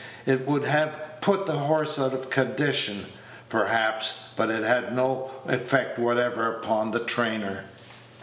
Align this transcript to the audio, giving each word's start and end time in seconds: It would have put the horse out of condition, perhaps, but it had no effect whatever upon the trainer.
It 0.25 0.47
would 0.47 0.65
have 0.65 0.99
put 1.21 1.45
the 1.45 1.51
horse 1.59 1.99
out 1.99 2.11
of 2.13 2.31
condition, 2.31 3.05
perhaps, 3.49 4.29
but 4.35 4.49
it 4.49 4.63
had 4.63 4.95
no 4.95 5.29
effect 5.45 5.99
whatever 5.99 6.51
upon 6.55 6.89
the 6.89 7.01
trainer. 7.05 7.65